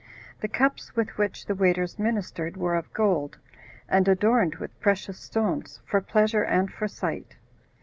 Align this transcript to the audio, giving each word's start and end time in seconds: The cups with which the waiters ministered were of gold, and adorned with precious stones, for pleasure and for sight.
The 0.39 0.47
cups 0.47 0.95
with 0.95 1.15
which 1.19 1.45
the 1.45 1.53
waiters 1.53 1.99
ministered 1.99 2.57
were 2.57 2.73
of 2.73 2.91
gold, 2.91 3.37
and 3.87 4.07
adorned 4.07 4.55
with 4.55 4.79
precious 4.81 5.19
stones, 5.19 5.79
for 5.85 6.01
pleasure 6.01 6.41
and 6.43 6.73
for 6.73 6.87
sight. 6.87 7.35